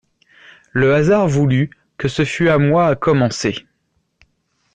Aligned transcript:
Le 0.71 0.95
hasard 0.95 1.27
voulut 1.27 1.69
que 1.99 2.07
ce 2.07 2.25
fût 2.25 2.49
à 2.49 2.57
moi 2.57 2.87
à 2.87 2.95
commencer. 2.95 3.67